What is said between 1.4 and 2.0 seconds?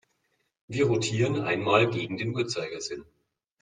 einmal